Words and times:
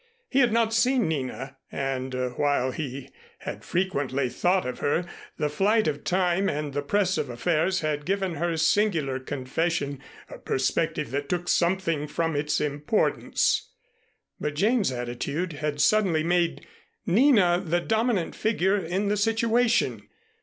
He 0.31 0.39
had 0.39 0.51
not 0.51 0.73
seen 0.73 1.07
Nina, 1.07 1.57
and 1.71 2.33
while 2.35 2.71
he 2.71 3.09
had 3.37 3.63
frequently 3.63 4.29
thought 4.29 4.65
of 4.65 4.79
her, 4.79 5.05
the 5.37 5.47
flight 5.47 5.87
of 5.87 6.03
time 6.03 6.49
and 6.49 6.73
the 6.73 6.81
press 6.81 7.19
of 7.19 7.29
affairs 7.29 7.81
had 7.81 8.03
given 8.03 8.33
her 8.33 8.57
singular 8.57 9.19
confession 9.19 9.99
a 10.27 10.39
perspective 10.39 11.11
that 11.11 11.29
took 11.29 11.47
something 11.47 12.07
from 12.07 12.35
its 12.35 12.59
importance. 12.59 13.69
But 14.39 14.55
Jane's 14.55 14.91
attitude 14.91 15.53
had 15.53 15.79
suddenly 15.79 16.23
made 16.23 16.65
Nina 17.05 17.61
the 17.63 17.79
dominant 17.79 18.33
figure 18.33 18.77
in 18.83 19.07
the 19.07 19.17
situation. 19.17 20.09